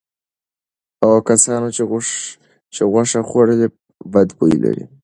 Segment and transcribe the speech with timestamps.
[1.01, 1.67] هغو کسانو
[2.75, 3.67] چې غوښه خوړلې
[4.13, 4.85] بد بوی لري.